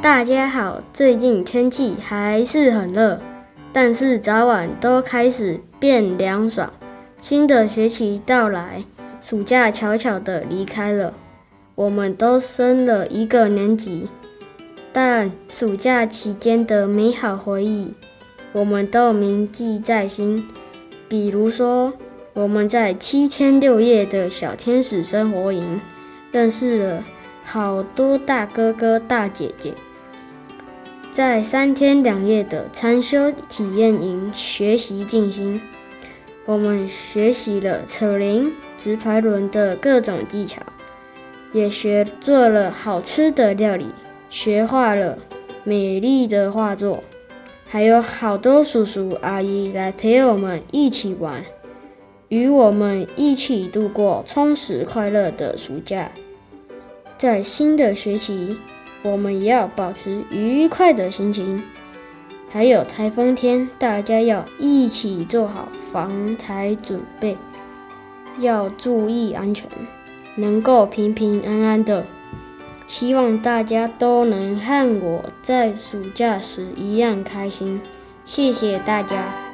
[0.00, 3.20] 大家好，最近天气还是很热，
[3.72, 6.72] 但是早晚都开始变凉爽。
[7.20, 8.84] 新的学期到来，
[9.20, 11.12] 暑假悄悄地离开了，
[11.74, 14.08] 我们都升了一个年级。
[14.92, 17.92] 但暑假期间的美好回忆，
[18.52, 20.46] 我们都铭记在心。
[21.08, 21.92] 比如说，
[22.34, 25.80] 我们在七天六夜的小天使生活营，
[26.30, 27.02] 认识了
[27.42, 29.74] 好多大哥哥大姐姐。
[31.18, 35.60] 在三天两夜的禅修体验营学习进行，
[36.46, 40.62] 我们学习了扯铃、直排轮的各种技巧，
[41.52, 43.86] 也学做了好吃的料理。
[44.30, 45.18] 学画了
[45.64, 47.02] 美丽的画作，
[47.68, 51.42] 还有好多叔叔阿姨来陪我们一起玩，
[52.28, 56.12] 与我们一起度过充实快乐的暑假。
[57.18, 58.56] 在新的学期，
[59.02, 61.62] 我们也要保持愉快的心情。
[62.50, 67.36] 还有台风天，大家要一起做好防台准备，
[68.38, 69.68] 要注意安全，
[70.36, 72.06] 能够平平安安的。
[72.86, 77.80] 希望大家都能和我在暑假时一样开心，
[78.24, 79.47] 谢谢大家。